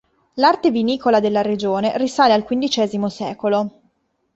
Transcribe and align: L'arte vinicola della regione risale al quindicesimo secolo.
L'arte 0.37 0.71
vinicola 0.71 1.19
della 1.19 1.43
regione 1.43 1.95
risale 1.99 2.33
al 2.33 2.43
quindicesimo 2.43 3.07
secolo. 3.07 3.81